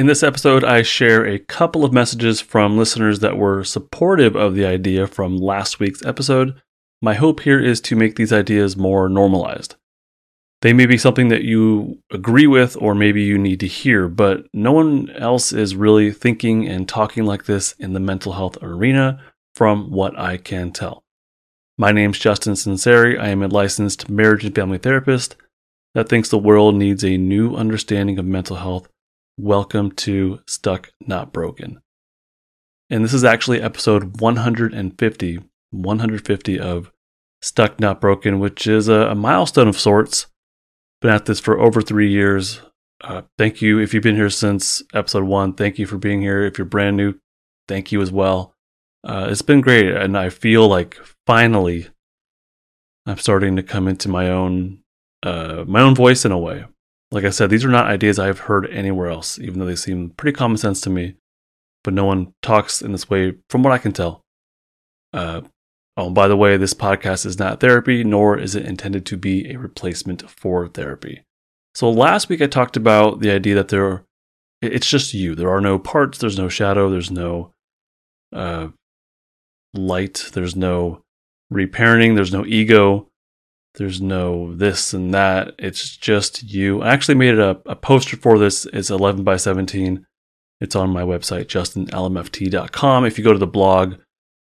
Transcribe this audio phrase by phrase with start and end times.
[0.00, 4.54] In this episode, I share a couple of messages from listeners that were supportive of
[4.54, 6.58] the idea from last week's episode.
[7.02, 9.74] My hope here is to make these ideas more normalized.
[10.62, 14.46] They may be something that you agree with or maybe you need to hear, but
[14.54, 19.22] no one else is really thinking and talking like this in the mental health arena
[19.54, 21.04] from what I can tell.
[21.76, 23.20] My name's Justin Sunseri.
[23.20, 25.36] I am a licensed marriage and family therapist
[25.92, 28.88] that thinks the world needs a new understanding of mental health.
[29.42, 31.80] Welcome to Stuck Not Broken.
[32.90, 35.38] And this is actually episode 150,
[35.70, 36.92] 150 of
[37.40, 40.26] Stuck Not Broken, which is a, a milestone of sorts.
[41.00, 42.60] Been at this for over three years.
[43.00, 45.54] Uh, thank you if you've been here since episode one.
[45.54, 46.42] Thank you for being here.
[46.42, 47.14] If you're brand new,
[47.66, 48.54] thank you as well.
[49.02, 51.88] Uh, it's been great, and I feel like finally
[53.06, 54.82] I'm starting to come into my own
[55.22, 56.66] uh, my own voice in a way.
[57.12, 60.10] Like I said, these are not ideas I've heard anywhere else, even though they seem
[60.10, 61.14] pretty common sense to me.
[61.82, 64.22] But no one talks in this way, from what I can tell.
[65.12, 65.40] Uh,
[65.96, 69.50] oh, by the way, this podcast is not therapy, nor is it intended to be
[69.50, 71.22] a replacement for therapy.
[71.74, 74.04] So last week I talked about the idea that there,
[74.62, 75.34] it's just you.
[75.34, 76.18] There are no parts.
[76.18, 76.90] There's no shadow.
[76.90, 77.52] There's no
[78.32, 78.68] uh,
[79.74, 80.30] light.
[80.32, 81.02] There's no
[81.52, 82.14] reparenting.
[82.14, 83.08] There's no ego.
[83.74, 85.54] There's no this and that.
[85.58, 86.82] It's just you.
[86.82, 88.66] I actually made a, a poster for this.
[88.72, 90.06] It's 11 by 17.
[90.60, 93.06] It's on my website, justinlmft.com.
[93.06, 93.94] If you go to the blog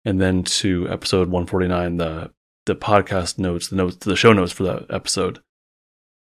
[0.04, 2.32] and then to episode 149, the
[2.66, 5.40] the podcast notes, the notes, the show notes for that episode,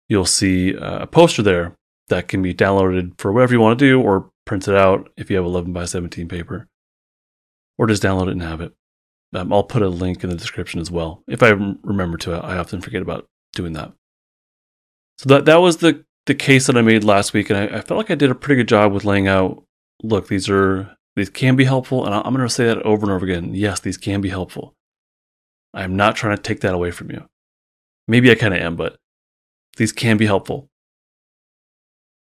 [0.08, 1.76] you'll see a poster there
[2.08, 5.30] that can be downloaded for whatever you want to do or print it out if
[5.30, 6.68] you have 11 by 17 paper
[7.78, 8.72] or just download it and have it.
[9.34, 11.22] Um, I'll put a link in the description as well.
[11.26, 13.92] If I remember to, I often forget about doing that.
[15.18, 17.80] So that that was the the case that I made last week, and I, I
[17.80, 19.64] felt like I did a pretty good job with laying out.
[20.02, 23.12] Look, these are these can be helpful, and I'm going to say that over and
[23.12, 23.54] over again.
[23.54, 24.74] Yes, these can be helpful.
[25.74, 27.28] I'm not trying to take that away from you.
[28.08, 28.96] Maybe I kind of am, but
[29.76, 30.68] these can be helpful.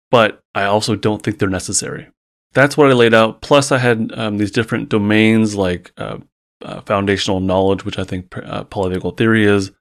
[0.09, 2.07] But I also don't think they're necessary.
[2.53, 3.41] That's what I laid out.
[3.41, 6.19] Plus, I had um, these different domains like uh,
[6.65, 9.71] uh, foundational knowledge, which I think uh, polyvagal theory is.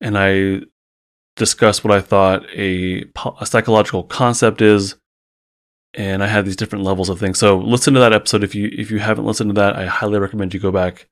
[0.00, 0.62] And I
[1.36, 3.04] discussed what I thought a,
[3.40, 4.96] a, psychological concept is.
[5.92, 7.38] And I had these different levels of things.
[7.38, 9.76] So listen to that episode if you if you haven't listened to that.
[9.76, 11.08] I highly recommend you go back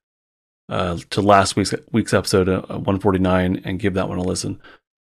[0.68, 4.60] uh, to last week's week's episode uh, 149 and give that one a listen.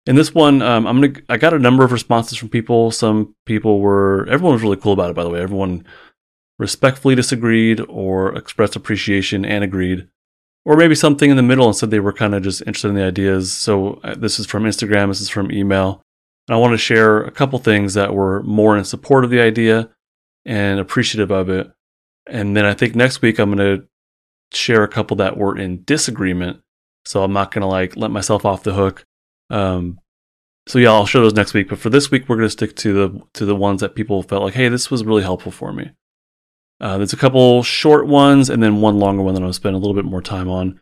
[0.06, 2.90] In this one, um, I'm gonna I got a number of responses from people.
[2.90, 5.16] Some people were everyone was really cool about it.
[5.16, 5.86] By the way, everyone
[6.60, 10.06] respectfully disagreed or expressed appreciation and agreed,
[10.66, 12.94] or maybe something in the middle and said they were kind of just interested in
[12.94, 13.50] the ideas.
[13.50, 16.02] So uh, this is from Instagram, this is from email.
[16.46, 19.40] And I want to share a couple things that were more in support of the
[19.40, 19.88] idea
[20.44, 21.72] and appreciative of it.
[22.26, 23.86] And then I think next week I'm going to
[24.52, 26.60] share a couple that were in disagreement.
[27.06, 29.06] So I'm not going to like let myself off the hook.
[29.48, 29.98] Um,
[30.66, 31.70] so yeah, I'll show those next week.
[31.70, 34.22] But for this week, we're going to stick to the to the ones that people
[34.22, 35.92] felt like, hey, this was really helpful for me.
[36.80, 39.78] Uh, there's a couple short ones and then one longer one that I'll spend a
[39.78, 40.80] little bit more time on.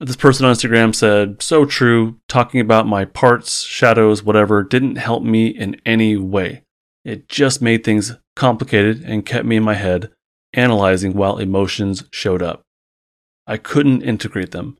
[0.00, 5.22] This person on Instagram said, So true, talking about my parts, shadows, whatever, didn't help
[5.22, 6.62] me in any way.
[7.04, 10.10] It just made things complicated and kept me in my head,
[10.52, 12.62] analyzing while emotions showed up.
[13.46, 14.76] I couldn't integrate them.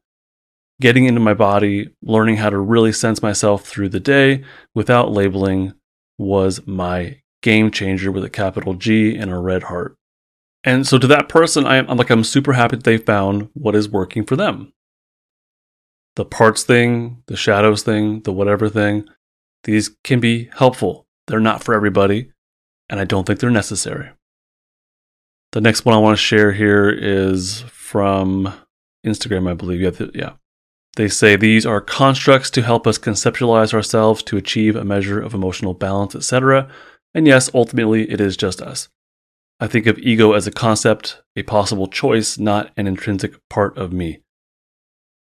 [0.80, 4.42] Getting into my body, learning how to really sense myself through the day
[4.74, 5.74] without labeling
[6.18, 9.96] was my game changer with a capital G and a red heart.
[10.64, 13.86] And so to that person, I'm like, I'm super happy that they found what is
[13.86, 14.72] working for them.
[16.16, 19.06] The parts thing, the shadows thing, the whatever thing,
[19.64, 21.06] these can be helpful.
[21.26, 22.30] They're not for everybody,
[22.88, 24.10] and I don't think they're necessary.
[25.52, 28.54] The next one I want to share here is from
[29.04, 29.82] Instagram, I believe.
[29.82, 30.32] Yeah, yeah.
[30.96, 35.34] They say these are constructs to help us conceptualize ourselves to achieve a measure of
[35.34, 36.70] emotional balance, etc.
[37.14, 38.88] And yes, ultimately, it is just us.
[39.60, 43.92] I think of ego as a concept, a possible choice, not an intrinsic part of
[43.92, 44.20] me.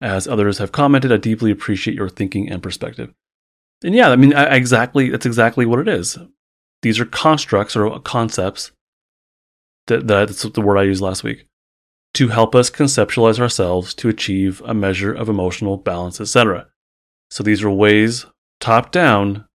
[0.00, 3.12] As others have commented, I deeply appreciate your thinking and perspective.
[3.84, 6.18] And yeah, I mean, I, exactly, that's exactly what it is.
[6.80, 8.72] These are constructs or concepts.
[9.88, 11.46] That, that's the word I used last week
[12.14, 16.68] to help us conceptualize ourselves to achieve a measure of emotional balance, etc.
[17.30, 18.26] So these are ways,
[18.60, 19.46] top down,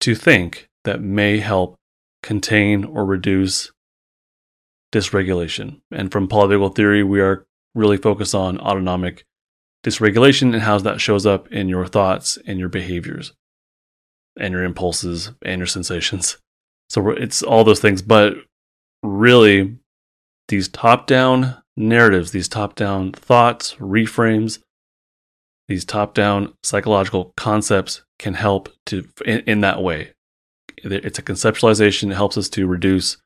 [0.00, 1.76] to think that may help
[2.22, 3.70] contain or reduce
[4.92, 5.80] dysregulation.
[5.90, 7.44] And from polyvagal theory, we are
[7.74, 9.24] really focused on autonomic
[9.84, 13.32] dysregulation and how that shows up in your thoughts and your behaviors
[14.38, 16.38] and your impulses and your sensations.
[16.88, 18.34] So it's all those things, but
[19.02, 19.76] really,
[20.48, 24.58] these top down narratives, these top down thoughts, reframes,
[25.68, 30.12] these top down psychological concepts can help to in, in, that way.
[30.92, 32.10] It's a conceptualization.
[32.10, 33.16] It helps us to reduce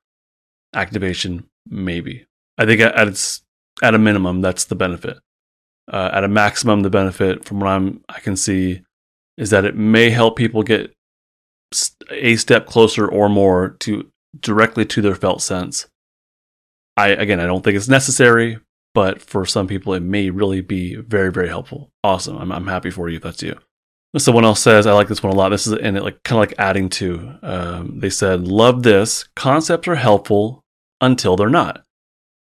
[0.75, 1.49] activation.
[1.69, 2.27] Maybe
[2.57, 3.43] I think at its
[3.83, 5.19] at a minimum that's the benefit.
[5.91, 8.83] Uh, at a maximum, the benefit from what I'm I can see
[9.37, 10.93] is that it may help people get
[12.11, 15.87] a step closer or more to directly to their felt sense.
[16.97, 18.59] I again, I don't think it's necessary,
[18.95, 21.91] but for some people, it may really be very, very helpful.
[22.03, 22.37] Awesome.
[22.37, 23.59] I'm, I'm happy for you if that's you.
[24.17, 25.51] Someone else says, I like this one a lot.
[25.51, 27.35] This is and it like kind of like adding to.
[27.43, 29.29] Um, they said, love this.
[29.37, 30.65] Concepts are helpful
[31.01, 31.85] until they're not.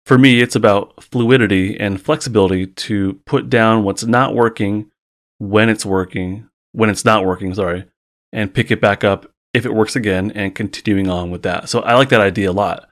[0.05, 4.91] For me, it's about fluidity and flexibility to put down what's not working
[5.39, 7.85] when it's working, when it's not working, sorry,
[8.31, 11.69] and pick it back up if it works again and continuing on with that.
[11.69, 12.89] So I like that idea a lot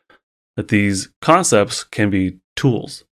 [0.58, 3.04] that these concepts can be tools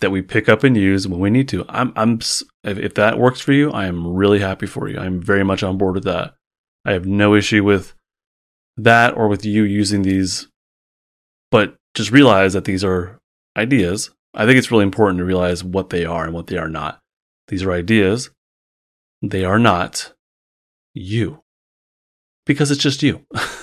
[0.00, 1.64] that we pick up and use when we need to.
[1.68, 2.20] I'm, I'm,
[2.64, 4.98] if that works for you, I am really happy for you.
[4.98, 6.34] I'm very much on board with that.
[6.84, 7.94] I have no issue with
[8.76, 10.48] that or with you using these,
[11.50, 13.18] but just realize that these are
[13.56, 14.10] ideas.
[14.34, 17.00] I think it's really important to realize what they are and what they are not.
[17.48, 18.30] These are ideas.
[19.22, 20.12] They are not
[20.94, 21.42] you
[22.46, 23.24] because it's just you.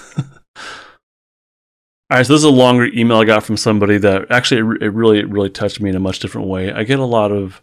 [2.09, 4.93] All right, so this is a longer email I got from somebody that actually it
[4.93, 6.71] really it really touched me in a much different way.
[6.71, 7.61] I get a lot of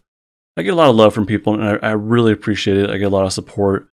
[0.58, 2.90] I get a lot of love from people, and I, I really appreciate it.
[2.90, 3.88] I get a lot of support.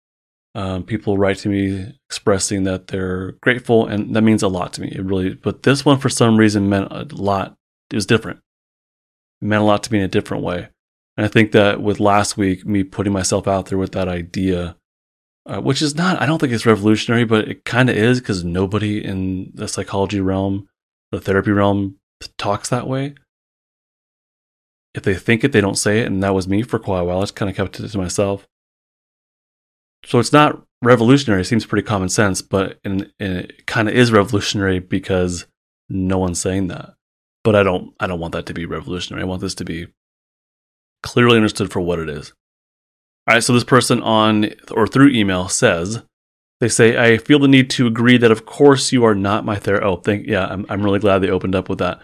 [0.56, 4.80] Um, people write to me expressing that they're grateful, and that means a lot to
[4.80, 4.88] me.
[4.88, 7.54] It really, but this one for some reason meant a lot.
[7.92, 8.40] It was different.
[9.40, 10.68] It meant a lot to me in a different way,
[11.16, 14.76] and I think that with last week, me putting myself out there with that idea
[15.50, 18.44] uh, which is not, I don't think it's revolutionary, but it kind of is because
[18.44, 20.68] nobody in the psychology realm,
[21.10, 21.96] the therapy realm,
[22.38, 23.14] talks that way.
[24.94, 26.06] If they think it, they don't say it.
[26.06, 27.18] And that was me for quite a while.
[27.18, 28.46] I just kind of kept it to myself.
[30.04, 31.40] So it's not revolutionary.
[31.40, 35.46] It seems pretty common sense, but in, in it kind of is revolutionary because
[35.88, 36.94] no one's saying that.
[37.42, 39.22] But I don't, I don't want that to be revolutionary.
[39.22, 39.88] I want this to be
[41.02, 42.34] clearly understood for what it is.
[43.30, 46.02] All right, so this person on or through email says,
[46.58, 49.54] they say, I feel the need to agree that of course you are not my
[49.54, 49.86] therapist.
[49.86, 52.00] Oh, thank yeah, I'm I'm really glad they opened up with that.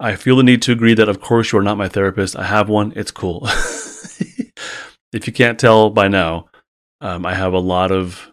[0.00, 2.34] I feel the need to agree that of course you are not my therapist.
[2.34, 2.92] I have one.
[2.96, 3.42] It's cool.
[5.12, 6.48] if you can't tell by now,
[7.00, 8.32] um, I have a lot of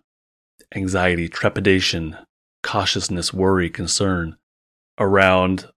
[0.74, 2.18] anxiety, trepidation,
[2.64, 4.38] cautiousness, worry, concern
[4.98, 5.70] around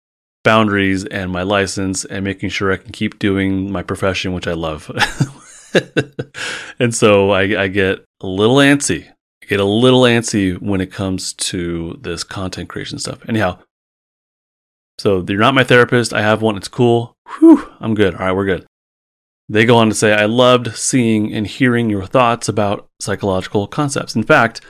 [0.43, 4.55] boundaries and my license and making sure I can keep doing my profession, which I
[4.55, 4.91] love.
[6.79, 9.09] and so I, I get a little antsy.
[9.43, 13.21] I get a little antsy when it comes to this content creation stuff.
[13.29, 13.59] Anyhow,
[14.99, 16.13] so you're not my therapist.
[16.13, 16.57] I have one.
[16.57, 17.17] It's cool.
[17.39, 18.15] Whew, I'm good.
[18.15, 18.67] All right, we're good.
[19.49, 24.17] They go on to say, I loved seeing and hearing your thoughts about psychological concepts.
[24.17, 24.61] In fact,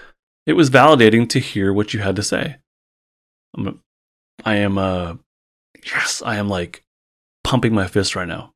[0.45, 2.57] it was validating to hear what you had to say.
[3.57, 3.81] I'm,
[4.45, 5.15] I am, uh,
[5.85, 6.85] yes, I am like
[7.43, 8.53] pumping my fist right now.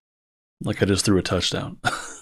[0.62, 1.78] Like I just threw a touchdown.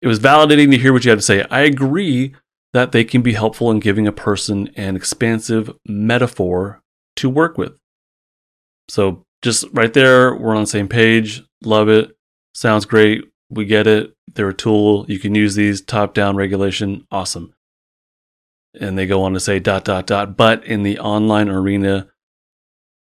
[0.00, 1.44] it was validating to hear what you had to say.
[1.50, 2.34] I agree
[2.72, 6.82] that they can be helpful in giving a person an expansive metaphor
[7.16, 7.76] to work with.
[8.88, 11.42] So, just right there, we're on the same page.
[11.62, 12.16] Love it.
[12.54, 13.24] Sounds great.
[13.50, 14.12] We get it.
[14.34, 15.06] They're a tool.
[15.08, 17.06] You can use these top down regulation.
[17.10, 17.54] Awesome.
[18.78, 20.36] And they go on to say dot, dot, dot.
[20.36, 22.08] But in the online arena,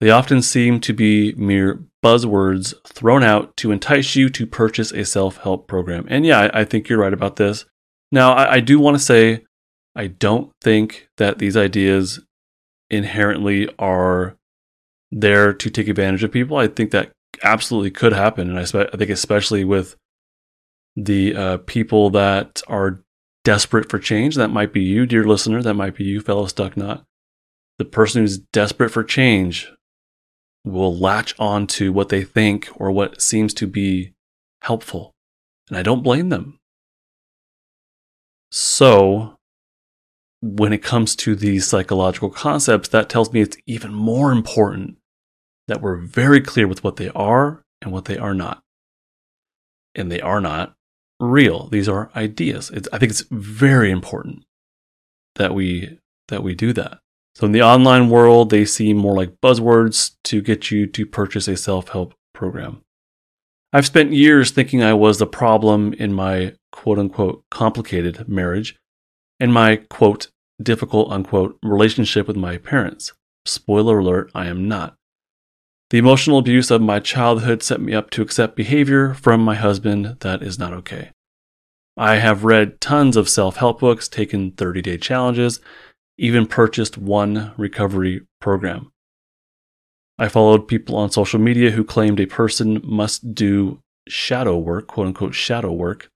[0.00, 5.04] they often seem to be mere buzzwords thrown out to entice you to purchase a
[5.04, 6.06] self help program.
[6.08, 7.64] And yeah, I, I, think you're right about this.
[8.10, 9.44] Now, I, I do want to say
[9.94, 12.20] I don't think that these ideas
[12.90, 14.36] inherently are
[15.10, 16.56] there to take advantage of people.
[16.56, 18.50] I think that absolutely could happen.
[18.50, 19.96] And I, spe- I think, especially with
[20.96, 23.02] the uh, people that are
[23.44, 27.04] desperate for change, that might be you, dear listener, that might be you, fellow Stucknut.
[27.78, 29.70] The person who's desperate for change
[30.64, 34.12] will latch on to what they think or what seems to be
[34.62, 35.12] helpful.
[35.68, 36.58] And I don't blame them.
[38.50, 39.36] So,
[40.40, 44.98] when it comes to these psychological concepts, that tells me it's even more important
[45.68, 48.60] that we're very clear with what they are and what they are not.
[49.94, 50.74] And they are not
[51.20, 51.68] real.
[51.68, 52.70] These are ideas.
[52.70, 54.44] It's, I think it's very important
[55.36, 56.98] that we that we do that.
[57.34, 61.48] So in the online world, they seem more like buzzwords to get you to purchase
[61.48, 62.82] a self help program.
[63.72, 68.76] I've spent years thinking I was the problem in my quote unquote complicated marriage
[69.40, 70.28] and my quote
[70.62, 73.12] difficult, unquote, relationship with my parents.
[73.44, 74.94] Spoiler alert, I am not.
[75.90, 80.16] The emotional abuse of my childhood set me up to accept behavior from my husband
[80.20, 81.10] that is not okay.
[81.96, 85.60] I have read tons of self help books, taken 30 day challenges,
[86.22, 88.92] even purchased one recovery program.
[90.20, 95.08] I followed people on social media who claimed a person must do shadow work, quote
[95.08, 96.10] unquote, shadow work,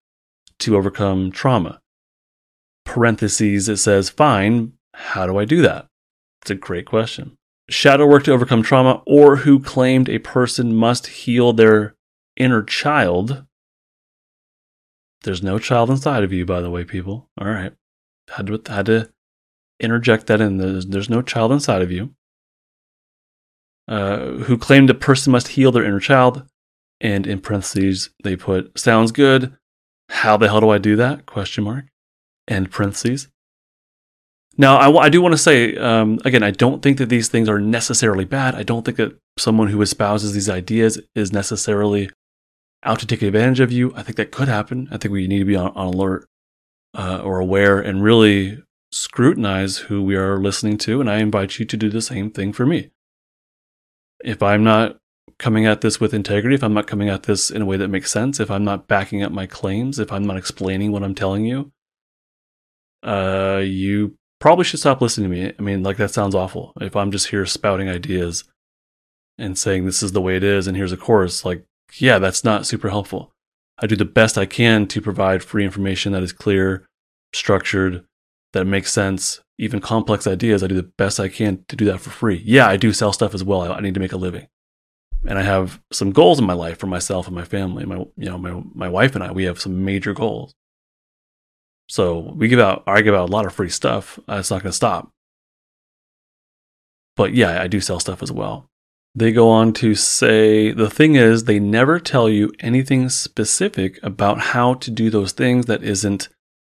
[0.61, 1.81] to overcome trauma.
[2.85, 5.89] Parentheses, it says, fine, how do I do that?
[6.43, 7.37] It's a great question.
[7.69, 11.97] Shadow work to overcome trauma, or who claimed a person must heal their
[12.37, 13.45] inner child.
[15.23, 17.29] There's no child inside of you, by the way, people.
[17.41, 17.73] All right.
[18.29, 19.11] Had to, had to
[19.81, 20.59] interject that in.
[20.59, 22.15] There's, there's no child inside of you.
[23.89, 26.45] Uh, who claimed a person must heal their inner child.
[27.01, 29.57] And in parentheses, they put, sounds good.
[30.09, 31.27] How the hell do I do that?
[31.27, 31.87] Question mark.
[32.49, 33.29] End parentheses.
[34.59, 37.49] Now, I, I do want to say, um, again, I don't think that these things
[37.49, 38.55] are necessarily bad.
[38.55, 42.09] I don't think that someone who espouses these ideas is necessarily
[42.83, 43.93] out to take advantage of you.
[43.95, 44.89] I think that could happen.
[44.91, 46.27] I think we need to be on, on alert
[46.95, 48.63] uh, or aware and really
[48.97, 51.01] scrutinize who we are listening to.
[51.01, 52.91] And I invite you to do the same thing for me.
[54.25, 54.99] If I'm not
[55.39, 57.89] coming at this with integrity, if I'm not coming at this in a way that
[57.89, 61.15] makes sense, if I'm not backing up my claims, if I'm not explaining what I'm
[61.15, 61.73] telling you,
[63.03, 65.53] uh, you probably should stop listening to me.
[65.59, 66.73] I mean, like that sounds awful.
[66.81, 68.45] If I'm just here spouting ideas
[69.39, 71.65] and saying this is the way it is and here's a course, like,
[71.99, 73.33] yeah, that's not super helpful.
[73.79, 76.87] I do the best I can to provide free information that is clear,
[77.35, 78.05] structured,
[78.57, 80.63] that makes sense, even complex ideas.
[80.63, 82.43] I do the best I can to do that for free.
[82.45, 83.73] Yeah, I do sell stuff as well.
[83.73, 84.49] I need to make a living
[85.27, 87.85] and I have some goals in my life for myself and my family.
[87.85, 90.55] My, you know, my my wife and I, we have some major goals.
[91.89, 94.19] So we give out, I give out a lot of free stuff.
[94.29, 95.11] Uh, it's not going to stop.
[97.17, 98.69] But yeah, I do sell stuff as well.
[99.15, 104.41] They go on to say the thing is, they never tell you anything specific about
[104.41, 106.29] how to do those things that isn't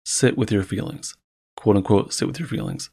[0.04, 1.16] sit with your feelings,
[1.58, 2.90] quote unquote, sit with your feelings.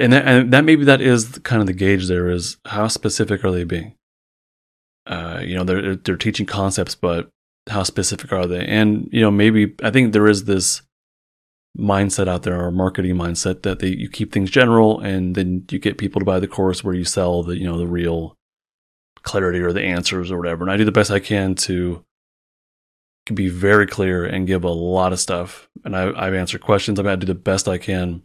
[0.00, 3.44] And that, and that maybe that is kind of the gauge there is how specific
[3.44, 3.94] are they being?
[5.06, 7.28] Uh, you know they're they're teaching concepts but
[7.68, 8.64] how specific are they?
[8.64, 10.80] And you know maybe i think there is this
[11.78, 15.78] mindset out there or marketing mindset that they you keep things general and then you
[15.78, 18.34] get people to buy the course where you sell the you know the real
[19.24, 20.64] clarity or the answers or whatever.
[20.64, 22.02] And i do the best i can to
[23.32, 27.04] be very clear and give a lot of stuff and I, i've answered questions i'm
[27.04, 28.22] going to do the best i can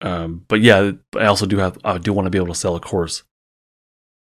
[0.00, 2.76] um, but yeah, I also do have I do want to be able to sell
[2.76, 3.22] a course.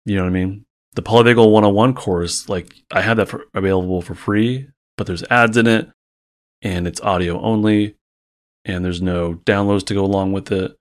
[0.04, 0.64] You know what I mean?
[0.94, 5.56] The Polyvagal 101 course, like I have that for, available for free, but there's ads
[5.56, 5.88] in it,
[6.62, 7.96] and it's audio only,
[8.64, 10.76] and there's no downloads to go along with it,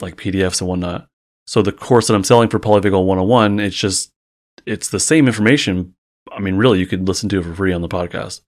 [0.00, 1.08] like PDFs and whatnot.
[1.46, 4.10] So the course that I'm selling for Polyvagal 101, it's just
[4.66, 5.94] it's the same information.
[6.36, 8.42] I mean, really, you could listen to it for free on the podcast.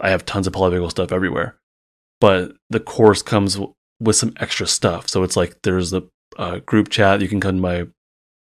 [0.00, 1.58] I have tons of polyvagal stuff everywhere,
[2.20, 3.58] but the course comes
[3.98, 5.08] with some extra stuff.
[5.08, 6.02] So it's like there's a,
[6.38, 7.20] a group chat.
[7.20, 7.86] You can come to my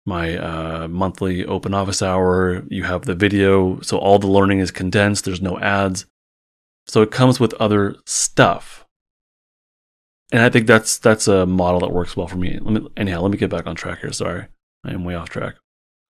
[0.07, 2.63] my uh, monthly open office hour.
[2.69, 5.25] You have the video, so all the learning is condensed.
[5.25, 6.05] There's no ads,
[6.87, 8.85] so it comes with other stuff.
[10.31, 12.59] And I think that's that's a model that works well for me.
[12.61, 13.21] Let me anyhow.
[13.21, 14.11] Let me get back on track here.
[14.11, 14.45] Sorry,
[14.83, 15.55] I am way off track.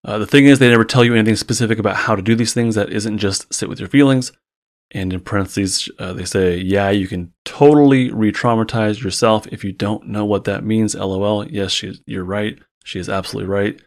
[0.04, 2.52] Uh, the thing is, they never tell you anything specific about how to do these
[2.52, 2.74] things.
[2.74, 4.32] That isn't just sit with your feelings.
[4.90, 9.72] And in parentheses, uh, they say, yeah, you can totally re traumatize yourself if you
[9.72, 10.94] don't know what that means.
[10.94, 11.46] LOL.
[11.48, 12.58] Yes, she, you're right.
[12.84, 13.80] She is absolutely right.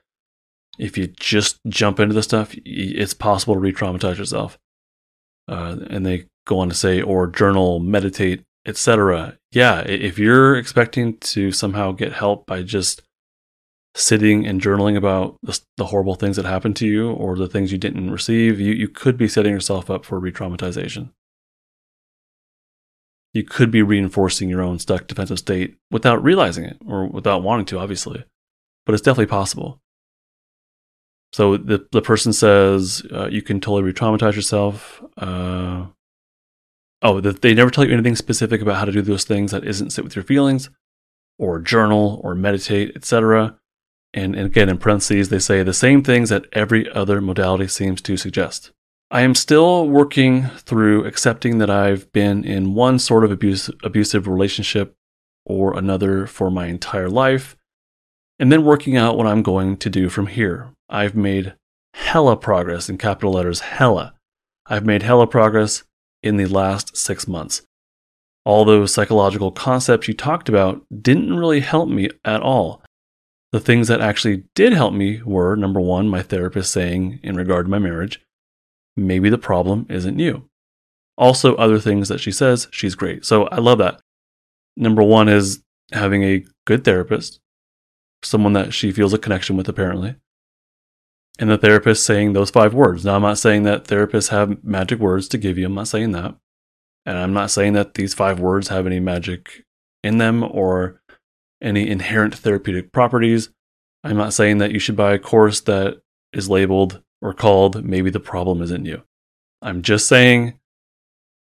[0.80, 4.58] If you just jump into the stuff, it's possible to re traumatize yourself.
[5.48, 9.38] Uh, and they go on to say, or journal, meditate, etc.
[9.52, 13.02] Yeah, if you're expecting to somehow get help by just
[13.98, 17.78] sitting and journaling about the, horrible things that happened to you or the things you
[17.78, 21.10] didn't receive, you, you could be setting yourself up for re traumatization.
[23.34, 27.66] You could be reinforcing your own stuck defensive state without realizing it or without wanting
[27.68, 28.24] to, obviously.
[28.86, 29.82] But it's definitely possible.
[31.34, 35.04] So the, the person says uh, you can totally re traumatize yourself.
[35.18, 35.88] Uh,
[37.02, 39.66] oh, the, they never tell you anything specific about how to do those things that
[39.66, 40.70] isn't sit with your feelings
[41.38, 43.58] or journal or meditate, etc.
[44.14, 48.18] And, again, in parentheses, they say the same things that every other modality seems to
[48.18, 48.72] suggest.
[49.10, 54.28] I am still working through accepting that I've been in one sort of abuse, abusive
[54.28, 54.96] relationship
[55.46, 57.56] or another for my entire life,
[58.38, 60.70] and then working out what I'm going to do from here.
[60.90, 61.56] I've made
[61.94, 64.14] hella progress in capital letters, hella.
[64.66, 65.84] I've made hella progress
[66.22, 67.62] in the last six months.
[68.44, 72.82] All those psychological concepts you talked about didn't really help me at all.
[73.52, 77.66] The things that actually did help me were number one, my therapist saying in regard
[77.66, 78.22] to my marriage,
[78.96, 80.50] maybe the problem isn't you.
[81.18, 83.26] Also, other things that she says, she's great.
[83.26, 84.02] So I love that.
[84.76, 87.40] Number one is having a good therapist,
[88.22, 90.16] someone that she feels a connection with, apparently.
[91.40, 93.06] And the therapist saying those five words.
[93.06, 95.66] Now, I'm not saying that therapists have magic words to give you.
[95.66, 96.36] I'm not saying that.
[97.06, 99.64] And I'm not saying that these five words have any magic
[100.04, 101.02] in them or
[101.62, 103.50] any inherent therapeutic properties.
[104.04, 106.02] I'm not saying that you should buy a course that
[106.34, 109.04] is labeled or called Maybe the Problem Isn't You.
[109.62, 110.60] I'm just saying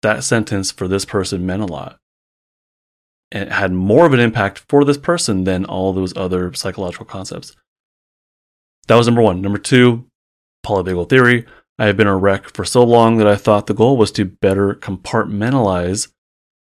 [0.01, 1.97] that sentence for this person meant a lot.
[3.31, 7.55] It had more of an impact for this person than all those other psychological concepts.
[8.87, 9.41] That was number one.
[9.41, 10.07] Number two,
[10.65, 11.45] polyvagal theory.
[11.77, 14.25] I have been a wreck for so long that I thought the goal was to
[14.25, 16.07] better compartmentalize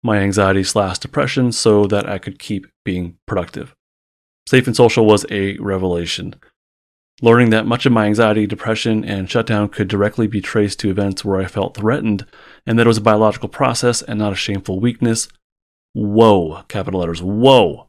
[0.05, 3.75] my anxiety slash depression so that I could keep being productive.
[4.47, 6.35] Safe and social was a revelation.
[7.21, 11.23] Learning that much of my anxiety, depression, and shutdown could directly be traced to events
[11.23, 12.25] where I felt threatened
[12.65, 15.27] and that it was a biological process and not a shameful weakness.
[15.93, 17.87] Whoa, capital letters, whoa.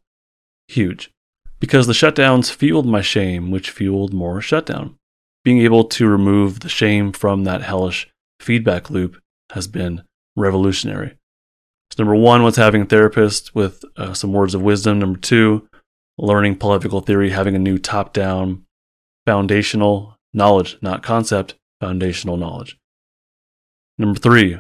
[0.68, 1.10] Huge.
[1.58, 4.96] Because the shutdowns fueled my shame, which fueled more shutdown.
[5.44, 8.08] Being able to remove the shame from that hellish
[8.40, 9.20] feedback loop
[9.52, 10.02] has been
[10.36, 11.16] revolutionary.
[11.96, 14.98] So number one was having a therapist with uh, some words of wisdom.
[14.98, 15.66] Number two,
[16.18, 18.64] learning polyvagal theory, having a new top down
[19.24, 22.78] foundational knowledge, not concept, foundational knowledge.
[23.96, 24.58] Number three,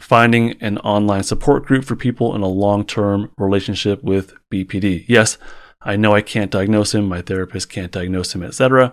[0.00, 5.04] finding an online support group for people in a long term relationship with BPD.
[5.06, 5.38] Yes,
[5.82, 8.92] I know I can't diagnose him, my therapist can't diagnose him, etc.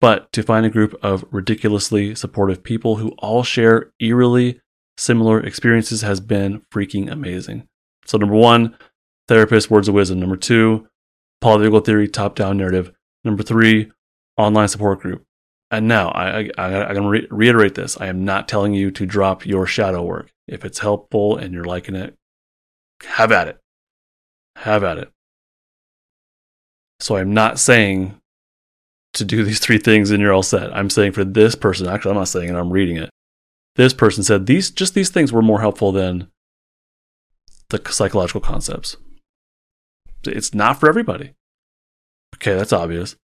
[0.00, 4.60] But to find a group of ridiculously supportive people who all share eerily
[4.96, 7.68] similar experiences has been freaking amazing.
[8.06, 8.76] So, number one,
[9.28, 10.20] therapist, words of wisdom.
[10.20, 10.88] Number two,
[11.42, 12.92] polyvagal theory, top down narrative.
[13.24, 13.90] Number three,
[14.36, 15.24] online support group.
[15.70, 17.98] And now I, I, I, to re- reiterate this.
[17.98, 20.30] I am not telling you to drop your shadow work.
[20.46, 22.14] If it's helpful and you're liking it,
[23.04, 23.58] have at it.
[24.56, 25.10] Have at it.
[27.00, 28.20] So I'm not saying
[29.14, 30.74] to do these three things and you're all set.
[30.76, 33.10] I'm saying for this person, actually, I'm not saying it, I'm reading it.
[33.76, 36.28] This person said these just these things were more helpful than
[37.70, 38.96] the psychological concepts.
[40.24, 41.32] It's not for everybody.
[42.36, 43.16] Okay, that's obvious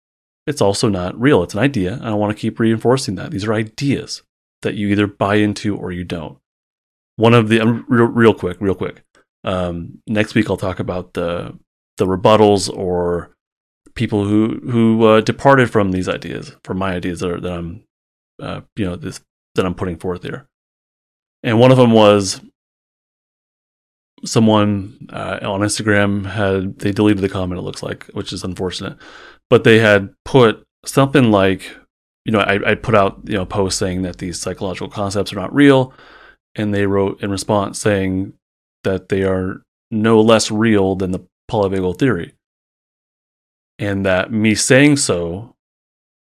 [0.48, 1.42] it's also not real.
[1.42, 1.92] It's an idea.
[1.92, 3.30] And I want to keep reinforcing that.
[3.30, 4.22] These are ideas
[4.62, 6.38] that you either buy into or you don't.
[7.16, 9.02] One of the, um, real, real quick, real quick.
[9.44, 11.54] Um, next week, I'll talk about the,
[11.98, 13.30] the rebuttals or
[13.94, 17.84] people who, who uh, departed from these ideas, from my ideas that, are, that I'm,
[18.40, 19.20] uh, you know, this,
[19.58, 20.48] that I'm putting forth here.
[21.42, 22.40] And one of them was
[24.24, 27.60] someone uh, on Instagram had they deleted the comment.
[27.60, 28.96] It looks like, which is unfortunate
[29.50, 31.76] but they had put something like,
[32.24, 35.36] you know, I, I put out, you know, post saying that these psychological concepts are
[35.36, 35.92] not real.
[36.54, 38.34] And they wrote in response saying
[38.84, 42.34] that they are no less real than the polyvagal theory.
[43.78, 45.54] And that me saying so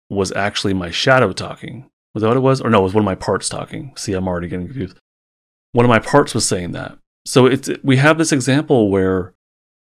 [0.09, 1.89] was actually my shadow talking.
[2.13, 2.61] Was that what it was?
[2.61, 3.93] Or no, it was one of my parts talking.
[3.95, 4.97] See, I'm already getting confused.
[5.71, 6.97] One of my parts was saying that.
[7.25, 9.33] So it's we have this example where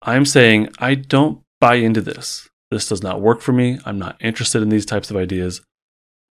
[0.02, 2.50] I'm saying I don't buy into this.
[2.70, 3.80] This does not work for me.
[3.86, 5.62] I'm not interested in these types of ideas.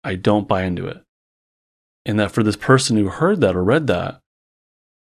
[0.04, 1.02] I don't buy into it.
[2.04, 4.20] And that for this person who heard that or read that,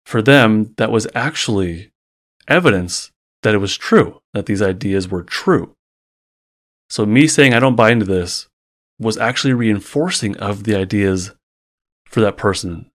[0.04, 1.92] for them, that was actually
[2.48, 3.10] evidence
[3.42, 5.74] that it was true, that these ideas were true.
[6.88, 8.48] So, me saying I don't buy into this
[9.00, 11.32] was actually reinforcing of the ideas
[12.06, 12.90] for that person,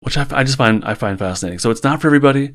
[0.00, 1.58] which I, I just find I find fascinating.
[1.58, 2.54] So, it's not for everybody.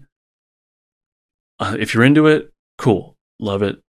[1.60, 3.84] Uh, if you're into it, cool, love it,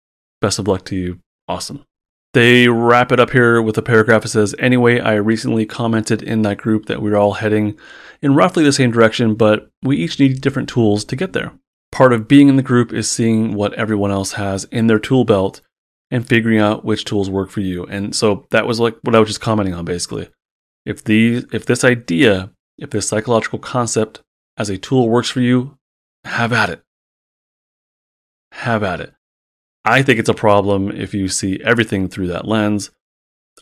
[0.41, 1.19] Best of luck to you.
[1.47, 1.85] Awesome.
[2.33, 6.41] They wrap it up here with a paragraph that says, Anyway, I recently commented in
[6.41, 7.77] that group that we're all heading
[8.21, 11.51] in roughly the same direction, but we each need different tools to get there.
[11.91, 15.25] Part of being in the group is seeing what everyone else has in their tool
[15.25, 15.61] belt
[16.11, 17.85] and figuring out which tools work for you.
[17.85, 20.29] And so that was like what I was just commenting on basically.
[20.85, 24.21] If these if this idea, if this psychological concept
[24.57, 25.77] as a tool works for you,
[26.25, 26.83] have at it.
[28.51, 29.13] Have at it.
[29.85, 32.91] I think it's a problem if you see everything through that lens.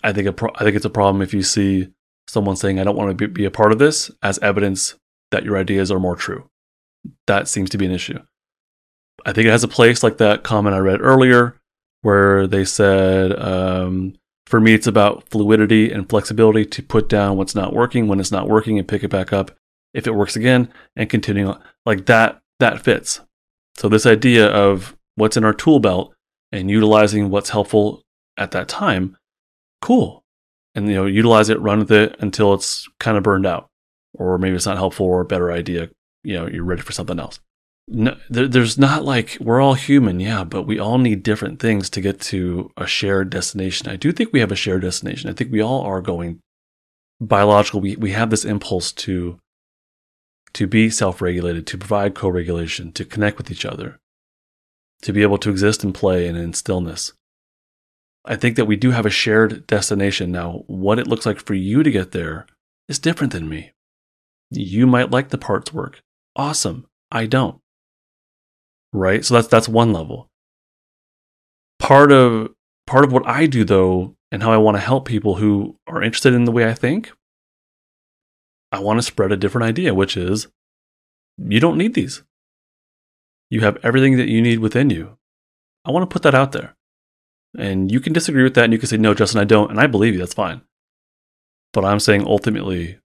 [0.03, 1.89] I think pro- I think it's a problem if you see
[2.27, 4.95] someone saying I don't want to be, be a part of this as evidence
[5.31, 6.49] that your ideas are more true.
[7.27, 8.19] That seems to be an issue.
[9.25, 11.58] I think it has a place like that comment I read earlier
[12.01, 14.13] where they said um,
[14.45, 18.31] for me it's about fluidity and flexibility to put down what's not working when it's
[18.31, 19.51] not working and pick it back up
[19.93, 21.63] if it works again and continuing on.
[21.85, 23.21] Like that, that fits.
[23.77, 26.13] So this idea of what's in our tool belt
[26.51, 28.03] and utilizing what's helpful
[28.37, 29.17] at that time,
[29.81, 30.23] cool.
[30.75, 33.69] And you know, utilize it, run with it until it's kind of burned out,
[34.13, 35.89] or maybe it's not helpful or a better idea.
[36.23, 37.39] You know, you're ready for something else.
[37.91, 41.89] No, there, there's not like we're all human, yeah, but we all need different things
[41.89, 43.89] to get to a shared destination.
[43.89, 45.27] I do think we have a shared destination.
[45.27, 46.39] I think we all are going
[47.19, 47.81] biological.
[47.81, 49.39] We we have this impulse to
[50.53, 53.99] to be self-regulated, to provide co-regulation, to connect with each other,
[55.01, 57.13] to be able to exist and play and in stillness.
[58.23, 60.31] I think that we do have a shared destination.
[60.31, 62.45] Now, what it looks like for you to get there
[62.87, 63.71] is different than me.
[64.51, 66.01] You might like the parts work.
[66.35, 66.85] Awesome.
[67.11, 67.59] I don't.
[68.91, 69.23] Right?
[69.23, 70.29] So that's that's one level.
[71.79, 72.49] Part of
[72.87, 76.03] part of what I do though and how I want to help people who are
[76.03, 77.11] interested in the way I think,
[78.71, 80.47] I want to spread a different idea, which is
[81.37, 82.23] you don't need these.
[83.49, 85.17] You have everything that you need within you.
[85.85, 86.75] I want to put that out there.
[87.57, 89.71] And you can disagree with that and you can say, no, Justin, I don't.
[89.71, 90.19] And I believe you.
[90.19, 90.61] That's fine.
[91.73, 92.99] But I'm saying ultimately,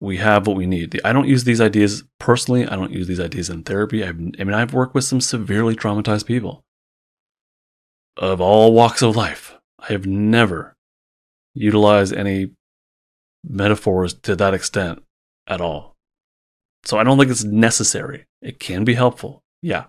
[0.00, 0.98] we have what we need.
[1.04, 2.66] I don't use these ideas personally.
[2.66, 4.02] I don't use these ideas in therapy.
[4.02, 6.62] I've, I mean, I've worked with some severely traumatized people
[8.16, 9.56] of all walks of life.
[9.78, 10.74] I have never
[11.54, 12.52] utilized any
[13.44, 15.02] metaphors to that extent
[15.46, 15.96] at all.
[16.84, 18.26] So I don't think it's necessary.
[18.40, 19.42] It can be helpful.
[19.62, 19.84] Yeah.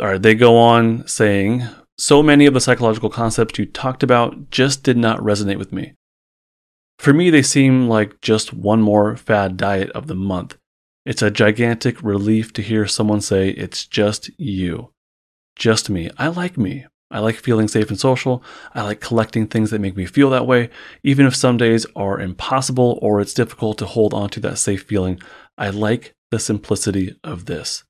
[0.00, 1.66] All right, they go on saying,
[1.98, 5.94] so many of the psychological concepts you talked about just did not resonate with me.
[7.00, 10.58] For me, they seem like just one more fad diet of the month.
[11.06, 14.92] It's a gigantic relief to hear someone say, it's just you.
[15.56, 16.10] Just me.
[16.18, 16.84] I like me.
[17.10, 18.44] I like feeling safe and social.
[18.74, 20.68] I like collecting things that make me feel that way,
[21.02, 24.82] even if some days are impossible or it's difficult to hold on to that safe
[24.82, 25.18] feeling.
[25.56, 27.82] I like the simplicity of this.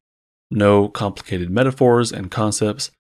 [0.53, 2.93] No complicated metaphors and concepts.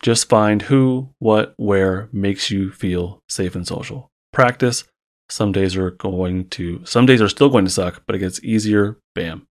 [0.00, 4.08] Just find who, what, where makes you feel safe and social.
[4.32, 4.84] Practice.
[5.30, 8.42] Some days are going to, some days are still going to suck, but it gets
[8.42, 8.98] easier.
[9.14, 9.46] Bam.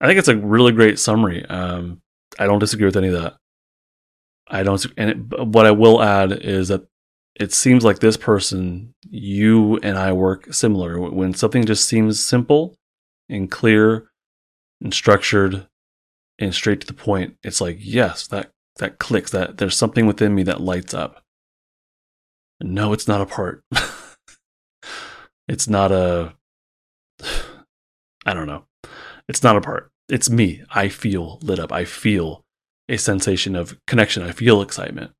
[0.00, 1.44] I think it's a really great summary.
[1.46, 2.00] Um,
[2.38, 3.36] I don't disagree with any of that.
[4.46, 6.86] I don't, and it, what I will add is that
[7.34, 10.98] it seems like this person, you and I work similar.
[10.98, 12.74] When something just seems simple
[13.28, 14.10] and clear
[14.80, 15.66] and structured
[16.38, 20.34] and straight to the point, it's like, yes, that, that clicks, that there's something within
[20.34, 21.22] me that lights up.
[22.60, 23.62] No, it's not a part.
[25.48, 26.34] it's not a,
[28.26, 28.64] I don't know.
[29.28, 29.90] It's not a part.
[30.08, 30.62] It's me.
[30.70, 31.72] I feel lit up.
[31.72, 32.42] I feel
[32.88, 34.22] a sensation of connection.
[34.22, 35.12] I feel excitement.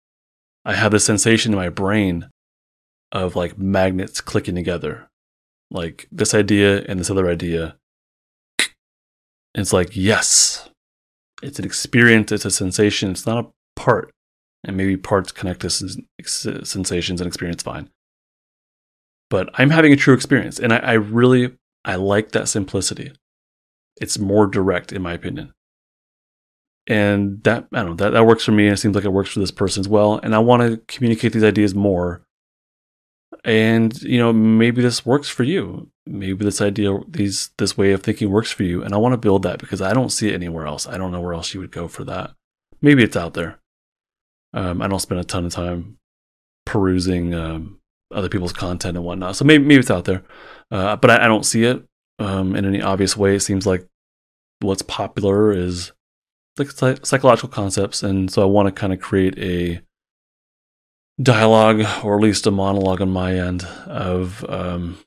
[0.65, 2.29] I have this sensation in my brain
[3.13, 5.09] of like magnets clicking together.
[5.71, 7.77] Like this idea and this other idea.
[9.55, 10.69] It's like, yes,
[11.43, 14.11] it's an experience, it's a sensation, it's not a part.
[14.65, 17.91] And maybe parts connect to sensations and experience fine.
[19.31, 20.59] But I'm having a true experience.
[20.59, 23.13] And I, I really, I like that simplicity.
[24.01, 25.53] It's more direct, in my opinion
[26.89, 28.65] and that I don't know that that works for me.
[28.65, 30.19] And it seems like it works for this person as well.
[30.19, 32.23] And I want to communicate these ideas more.
[33.45, 35.91] And you know, maybe this works for you.
[36.07, 38.83] Maybe this idea, these this way of thinking works for you.
[38.83, 40.87] And I want to build that because I don't see it anywhere else.
[40.87, 42.33] I don't know where else you would go for that.
[42.81, 43.59] Maybe it's out there.
[44.55, 45.99] Um, I don't spend a ton of time
[46.65, 47.81] perusing um,
[48.13, 49.37] other people's content and whatnot.
[49.37, 50.23] So maybe maybe it's out there,
[50.71, 51.85] uh, but I, I, don't see it
[52.19, 53.37] um, in any obvious way.
[53.37, 53.87] It seems like
[54.61, 55.93] what's popular is
[56.59, 59.81] like psychological concepts, and so I want to kind of create a
[61.21, 64.99] dialogue or at least a monologue on my end of um,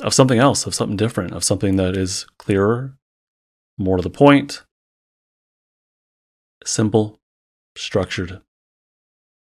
[0.00, 2.96] of something else, of something different, of something that is clearer,
[3.78, 4.64] more to the point,
[6.64, 7.20] simple,
[7.76, 8.40] structured.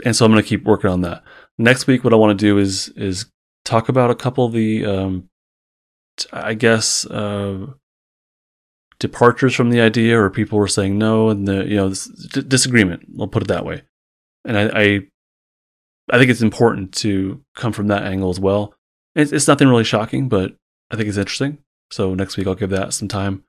[0.05, 1.23] And so I'm going to keep working on that.
[1.57, 3.25] Next week, what I want to do is is
[3.65, 5.29] talk about a couple of the, um,
[6.31, 7.67] I guess, uh,
[8.99, 11.93] departures from the idea or people were saying no and the you know
[12.33, 13.83] d- disagreement i'll put it that way.
[14.45, 14.99] And I, I,
[16.09, 18.73] I think it's important to come from that angle as well.
[19.15, 20.55] It's, it's nothing really shocking but
[20.91, 21.59] i think it's interesting.
[21.91, 23.43] So next week i'll give that some time.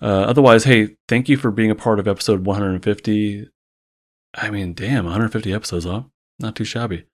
[0.00, 3.48] Uh, otherwise hey thank you for being a part of episode 150
[4.34, 6.02] i mean damn 150 episodes huh?
[6.38, 7.06] Not too shabby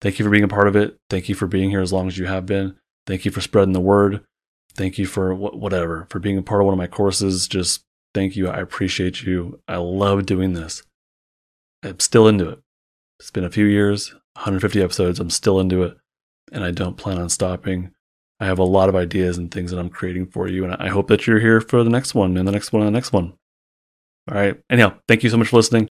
[0.00, 2.08] thank you for being a part of it thank you for being here as long
[2.08, 4.24] as you have been thank you for spreading the word
[4.74, 7.48] thank you for whatever, for being a part of one of my courses.
[7.48, 7.82] Just
[8.14, 8.48] thank you.
[8.48, 9.60] I appreciate you.
[9.68, 10.82] I love doing this.
[11.82, 12.60] I'm still into it.
[13.18, 15.20] It's been a few years, 150 episodes.
[15.20, 15.96] I'm still into it,
[16.52, 17.92] and I don't plan on stopping.
[18.38, 20.64] I have a lot of ideas and things that I'm creating for you.
[20.64, 22.88] And I hope that you're here for the next one and the next one and
[22.88, 23.34] the next one.
[24.30, 24.58] All right.
[24.70, 25.88] Anyhow, thank you so much for listening.